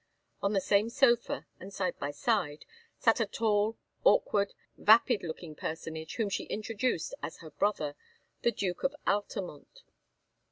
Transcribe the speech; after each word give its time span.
On 0.41 0.53
the 0.53 0.59
same 0.61 0.89
sofa, 0.89 1.45
and 1.59 1.71
side 1.71 1.99
by 1.99 2.09
side, 2.09 2.65
sat 2.97 3.19
a 3.19 3.27
tall, 3.27 3.77
awkward, 4.03 4.55
vapid 4.75 5.21
looking 5.21 5.53
personage, 5.53 6.15
whom 6.15 6.27
she 6.27 6.45
introduced 6.45 7.13
as 7.21 7.37
her 7.37 7.51
brother, 7.51 7.93
the 8.41 8.51
Duke 8.51 8.83
of 8.83 8.95
Altamont. 9.05 9.83